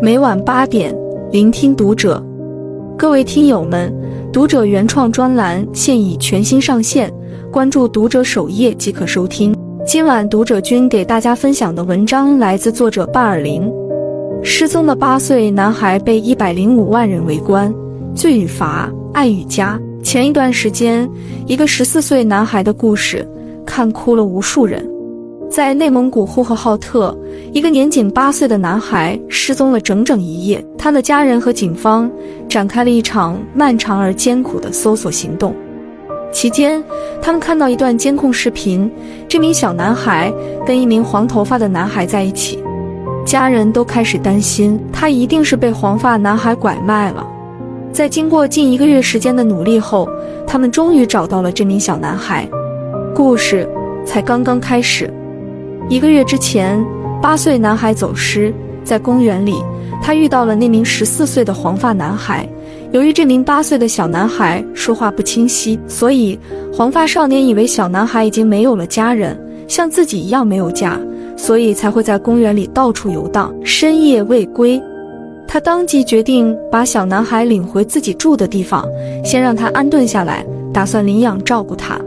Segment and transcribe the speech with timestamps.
[0.00, 0.94] 每晚八点，
[1.32, 2.24] 聆听读者。
[2.96, 3.92] 各位听友们，
[4.32, 7.12] 读者原创专栏现已全新上线，
[7.50, 9.56] 关注读者首页即可收听。
[9.84, 13.68] 今晚读者君给大家分享的文章来自作者巴尔林。
[14.44, 17.74] 失踪的八岁男孩被一百零五万人围观，
[18.14, 19.80] 罪与罚，爱与家。
[20.04, 21.10] 前一段时间，
[21.44, 23.28] 一个十四岁男孩的故事
[23.66, 24.88] 看哭了无数人。
[25.50, 27.16] 在内蒙古呼和浩特，
[27.52, 30.62] 一个年仅八岁的男孩失踪了整整一夜。
[30.76, 32.10] 他的家人和警方
[32.48, 35.54] 展开了一场漫长而艰苦的搜索行动。
[36.30, 36.82] 期间，
[37.22, 38.90] 他们看到一段监控视频，
[39.26, 40.30] 这名小男孩
[40.66, 42.62] 跟一名黄头发的男孩在一起。
[43.24, 47.26] 家人都开始担心，他一定是被黄发男孩拐卖了。
[47.90, 50.06] 在经过近一个月时间的努力后，
[50.46, 52.46] 他们终于找到了这名小男孩。
[53.14, 53.66] 故事
[54.04, 55.10] 才刚刚开始。
[55.90, 56.78] 一个月之前，
[57.22, 58.52] 八岁男孩走失
[58.84, 59.54] 在公园里，
[60.02, 62.46] 他遇到了那名十四岁的黄发男孩。
[62.92, 66.38] 由于这名八岁的小男孩说话不清晰，所以
[66.70, 71.00] 黄发少年以为小男孩已经没有了家人，像自己一样没有家，
[71.38, 74.78] 所以才会在公园里到处游荡，深夜未归。
[75.46, 78.84] 他当即决定把小男孩领回自己住的地方，
[79.24, 81.98] 先让他安顿下来，打算领养照顾他。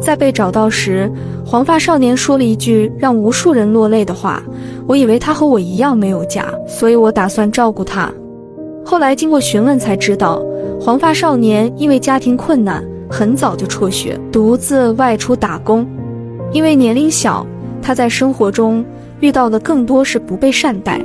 [0.00, 1.10] 在被找到时，
[1.44, 4.42] 黄发少年说了一句让无数人落泪的话
[4.88, 8.10] ：“我以为他和我一样没有家，所以我打算照顾他。”
[8.84, 10.42] 后来经过询问才知道，
[10.80, 15.86] 黄发少年因为家庭困难，很早就辍学，独自外出打工。
[16.50, 17.46] 因为年龄小，
[17.82, 18.84] 他在生活中
[19.20, 21.00] 遇到的更多是不被善待。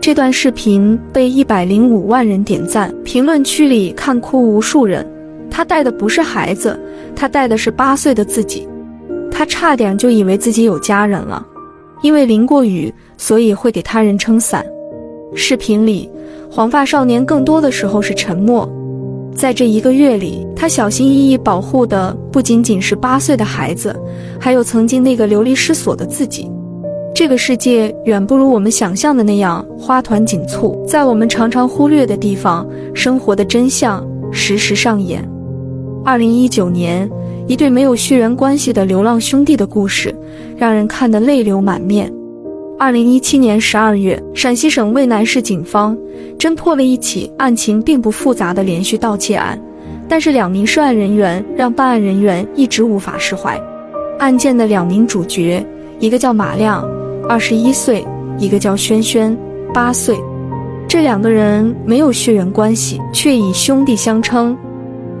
[0.00, 5.06] 这段视频被一百零五万人点赞，评论区里看哭无数人。
[5.48, 6.76] 他带的不是孩子，
[7.14, 8.68] 他带的是八岁的自己。
[9.30, 11.44] 他差点就以为自己有家人了，
[12.02, 14.64] 因为淋过雨，所以会给他人撑伞。
[15.34, 16.08] 视频里，
[16.50, 18.70] 黄发少年更多的时候是沉默。
[19.34, 23.98] 在这一个月里，他小心翼翼保护的不仅仅是八岁的孩子，
[24.38, 26.50] 还有曾经那个流离失所的自己。
[27.14, 35.26] 这个世界远不如我们想象的那样花团锦簇，在我们常常忽略的地方，生活的真相时时上演。
[36.04, 37.08] 二零一九年，
[37.46, 40.12] 一对没有血缘关系的流浪兄弟的故事，
[40.56, 42.12] 让人看得泪流满面。
[42.76, 45.96] 二零一七年十二月，陕西省渭南市警方
[46.36, 49.56] 侦破了一起案情并不复杂的连续盗窃案，
[50.08, 53.56] 但是两名涉案人员让办案人员一直无法释怀。
[54.18, 55.64] 案件的两名主角，
[56.00, 56.84] 一个叫马亮，
[57.28, 58.04] 二十一岁；
[58.38, 59.36] 一个叫轩轩，
[59.72, 60.18] 八岁。
[60.88, 64.56] 这两个人没有血缘关系，却以兄弟相称。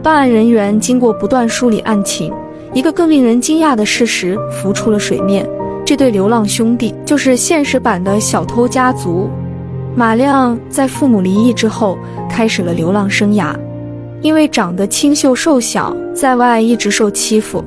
[0.02, 2.32] 办案人员经过不断梳理案情，
[2.74, 5.48] 一个更令人惊讶的事实浮出了水面：
[5.84, 9.30] 这对流浪兄弟就是现实版的小偷家族。
[9.94, 11.96] 马亮在父母离异之后
[12.28, 13.54] 开始了流浪生涯，
[14.22, 17.62] 因为长得清秀瘦小，在外一直受欺负。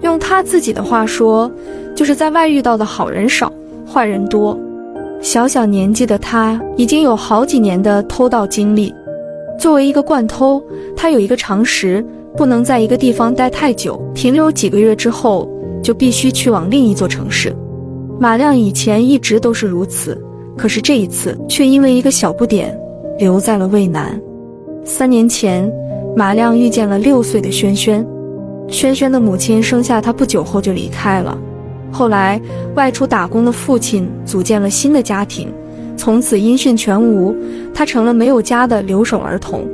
[0.00, 1.48] 用他自己的话说，
[1.94, 3.52] 就是在外遇到的好人少，
[3.86, 4.58] 坏人多。
[5.20, 8.92] 小小年纪的他已经有好几年的偷盗经历。
[9.60, 10.64] 作为一个惯偷，
[10.96, 12.02] 他有一个常识：
[12.34, 15.46] 不能在一个地方待太久，停留几个月之后
[15.82, 17.54] 就必须去往另一座城市。
[18.18, 20.18] 马亮以前一直都是如此，
[20.56, 22.74] 可是这一次却因为一个小不点
[23.18, 24.18] 留在了渭南。
[24.82, 25.70] 三年前，
[26.16, 28.04] 马亮遇见了六岁的轩轩，
[28.66, 31.36] 轩轩的母亲生下他不久后就离开了，
[31.92, 32.40] 后来
[32.76, 35.52] 外出打工的父亲组建了新的家庭。
[35.96, 37.34] 从此音讯全无，
[37.74, 39.68] 他成了没有家的留守儿童。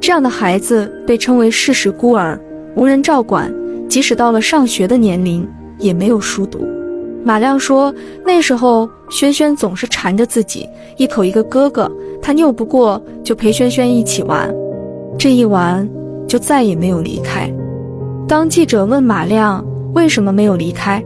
[0.00, 2.38] 这样的孩子被称为事实孤儿，
[2.76, 3.52] 无人照管，
[3.88, 5.48] 即使到了上学的年龄，
[5.78, 6.66] 也没有书读。
[7.24, 7.92] 马亮说，
[8.24, 14.52] 那时候轩轩总是缠着自己，一口一个哥哥，他拗不过，就陪轩轩一起玩。
[15.18, 15.88] 这一玩，
[16.28, 17.50] 就再也没有离开。
[18.28, 19.64] 当记者问马亮
[19.94, 21.02] 为什么没有离开，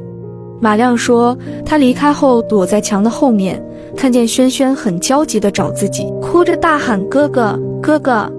[0.60, 3.62] 马亮说，他离开后躲在墙的后面。
[3.96, 8.30] 看见轩轩很焦急地找自己，哭着大喊：“哥哥，哥哥！”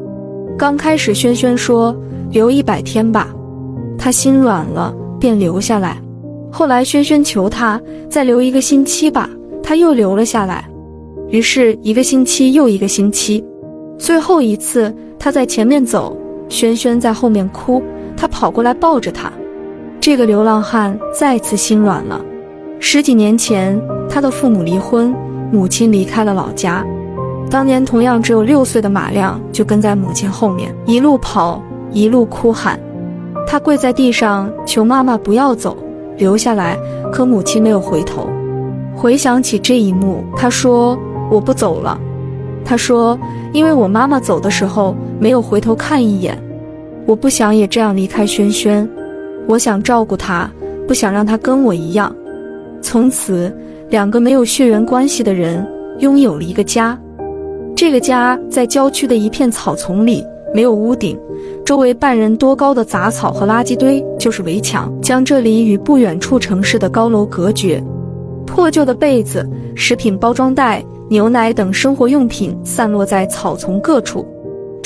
[0.57, 1.93] 刚开始，轩轩说
[2.31, 3.27] ：“留一百天吧。”
[3.97, 5.97] 他心软了，便留下来。
[6.51, 9.29] 后来，轩轩求他再留一个星期吧，
[9.61, 10.69] 他又留了下来。
[11.29, 13.43] 于是，一个星期又一个星期，
[13.97, 16.15] 最后一次，他在前面走，
[16.47, 17.81] 轩轩在后面哭，
[18.15, 19.31] 他跑过来抱着他。
[20.01, 22.19] 这个流浪汉再次心软了。
[22.79, 23.79] 十几年前，
[24.09, 25.13] 他的父母离婚。
[25.51, 26.85] 母亲离开了老家，
[27.49, 31.59] 当年同样只有六岁的马亮就跟在母亲后面，一路跑，
[31.91, 32.79] 一路哭喊。
[33.47, 35.75] 他跪在地上求妈妈不要走，
[36.17, 36.77] 留下来。
[37.11, 38.29] 可母亲没有回头。
[38.95, 40.95] 回想起这一幕，他说
[41.31, 41.99] ：“我不走了。”
[42.63, 43.17] 他说
[43.51, 46.37] ：“因为我妈妈走的时候没有回头看一眼，
[47.07, 48.87] 我不想也这样离开轩轩。
[49.49, 50.47] 我想照顾他，
[50.87, 52.15] 不想让他跟我一样。
[52.83, 53.51] 从此，
[53.89, 55.67] 两个没有血缘关系的人
[55.97, 56.95] 拥有了一个家。
[57.75, 60.23] 这个家在郊区的一片草丛里，
[60.53, 61.19] 没有屋顶，
[61.65, 67.83] 周围半人多高的杂草和垃圾堆就是围墙，将这里与不远处城市的高楼隔绝。
[68.45, 74.23] 破旧的被子、食品包装袋。”牛奶等生活用品散落在草丛各处，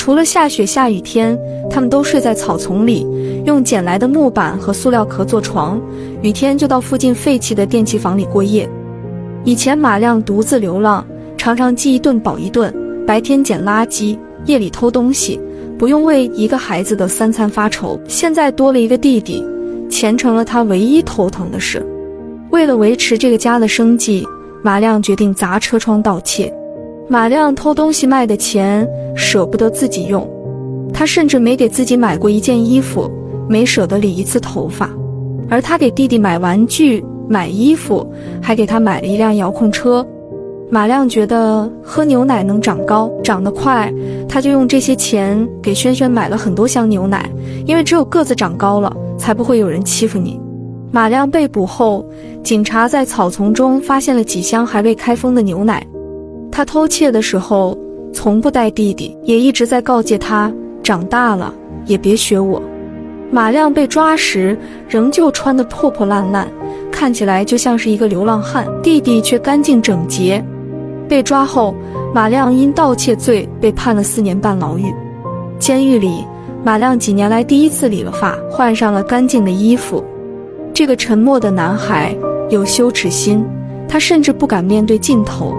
[0.03, 1.39] 除了下雪下雨天，
[1.69, 3.07] 他们都睡在草丛里，
[3.45, 5.81] 用捡来的木板和塑料壳做床，
[6.21, 8.69] 雨天就到附近废弃的电器房里过夜。
[9.45, 11.07] 以前马亮独自流浪，
[11.37, 12.75] 常常饥一顿饱一顿，
[13.07, 15.39] 白天捡垃圾，夜里偷东西，
[15.79, 17.97] 不用为一个孩子的三餐发愁。
[18.05, 19.41] 现在多了一个弟弟，
[19.89, 21.81] 钱成了他唯一头疼的事。
[22.49, 24.27] 为了维持这个家的生计。
[24.65, 26.49] 马亮决定砸车窗盗窃。
[27.09, 30.27] 马亮偷东西卖的钱舍不得自己用，
[30.93, 33.11] 他甚至没给自己买过一件衣服，
[33.47, 34.89] 没舍得理一次头发。
[35.49, 38.09] 而他给弟弟买玩具、买衣服，
[38.41, 40.05] 还给他买了一辆遥控车。
[40.71, 43.93] 马亮觉得喝牛奶能长高，长得快，
[44.27, 47.29] 他就用这些钱给轩轩买了很多箱牛奶，
[47.65, 50.39] 因为只有个子长高了，才不会有人欺负你。
[50.89, 52.03] 马亮被捕后，
[52.43, 55.85] 警察在草丛中发现了几箱还未开封的牛奶。
[56.55, 57.75] 他偷窃的时候
[58.13, 60.53] 从不带弟弟，也一直在告诫他
[60.83, 61.51] 长大了
[61.87, 62.61] 也别学我。
[63.31, 64.55] 马亮被抓时
[64.87, 66.47] 仍旧穿得破破烂烂，
[66.91, 68.67] 看起来就像是一个流浪汉。
[68.83, 70.45] 弟弟却干净整洁。
[71.09, 71.73] 被抓后，
[72.13, 74.93] 马亮因盗窃罪被判了四年半牢狱。
[75.57, 76.23] 监狱里，
[76.63, 80.05] 马亮几年来第一次理了发，换上了干净的衣服。
[80.71, 82.15] 这个沉默的男孩
[82.51, 83.43] 有羞耻心，
[83.87, 85.55] 他甚至不敢面对镜头。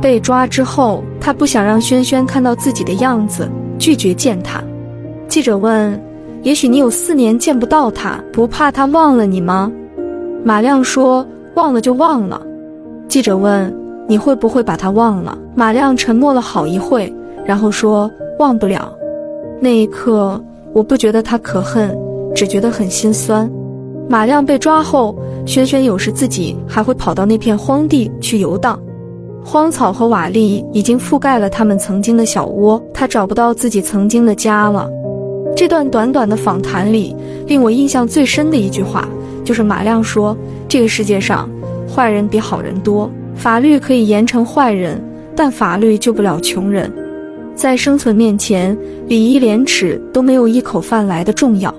[0.00, 3.48] 被抓之后，他不想让轩轩看到自己的样子，
[3.78, 4.62] 拒绝见他。
[5.28, 6.00] 记者问
[6.42, 9.70] ：“也许你有四年见不到他，不怕他忘了你吗？”
[10.42, 12.40] 马亮说：“忘了就忘了。”
[13.08, 13.72] 记者问
[14.08, 17.12] ：“你会不会把他忘了？”马亮沉默了好一会，
[17.44, 18.10] 然后说
[18.40, 18.92] ：“忘不了。”
[19.60, 20.42] 那一刻，
[20.72, 21.94] 我不觉得他可恨，
[22.34, 23.50] 只觉得很心酸。
[24.08, 25.14] 马亮被抓后，
[25.44, 28.80] 轩轩有时自己还会跑到那片荒地去游荡，
[29.44, 34.88] 荒草和瓦砾已经覆盖了他们曾经的小窝，他找不到自己曾经的家了。
[35.56, 37.16] 这段短短的访谈里，
[37.46, 39.08] 令我印象最深的一句话，
[39.44, 40.36] 就是马亮说
[40.68, 41.48] ：“这个世界上，
[41.92, 45.02] 坏人比好人多，法律可以严惩坏人，
[45.34, 46.92] 但法律救不了穷人。
[47.54, 48.76] 在生存面前，
[49.08, 51.74] 礼义廉耻都没有一口饭来的重要。”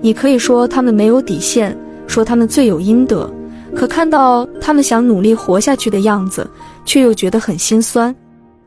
[0.00, 1.76] 你可以说他们没有底线，
[2.08, 3.30] 说他们罪有应得，
[3.74, 6.48] 可看到他们想努力活下去的样子，
[6.84, 8.14] 却又觉得很心酸。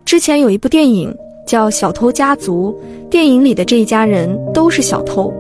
[0.04, 1.16] 之前有一部电影
[1.48, 2.76] 叫《小偷家族》，
[3.10, 5.34] 电影里的这一家人都是小偷，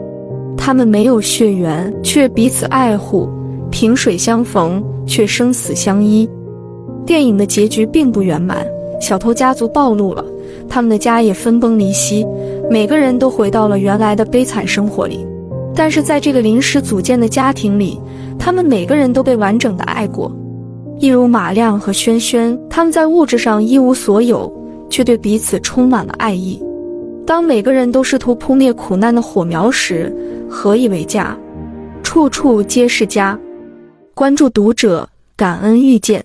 [0.58, 3.30] 他们没有血缘，却彼此爱护，
[3.70, 6.30] 萍水相逢，却生死相依。
[7.06, 8.66] 电影的结局并不圆满，
[9.00, 10.24] 小偷家族暴露了，
[10.68, 12.26] 他们的家也分崩离析，
[12.70, 15.26] 每个人都回到了原来的悲惨生活里。
[15.76, 18.00] 但是在这个临时组建的家庭里，
[18.40, 20.32] 他们每个人都被完整的爱过，
[21.00, 24.52] 一如马亮和轩轩，他们在物质上一无所有，
[24.90, 26.62] 却对彼此充满了爱意。
[27.26, 30.16] 当每个人都试图扑灭苦难的火苗时，
[30.50, 31.38] 何以为家？
[32.04, 33.38] 处处皆是家。
[34.14, 36.24] 关注读者，感恩遇见。